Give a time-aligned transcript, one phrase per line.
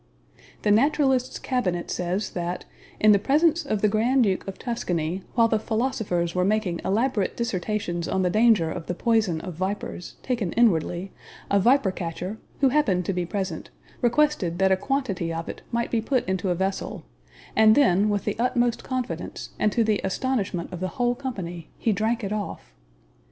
[0.63, 2.65] The Naturalist's Cabinet says, that
[2.99, 8.07] "In presence of the Grand Duke of Tuscany, while the philosophers were making elaborate dissertations
[8.07, 11.11] on the danger of the poison of vipers, taken inwardly,
[11.51, 13.69] a viper catcher, who happened to be present,
[14.01, 17.03] requested that a quantity of it might be put into a vessel;
[17.55, 21.91] and then, with the utmost confidence, and to the astonishment of the whole company, he
[21.93, 22.73] drank it off.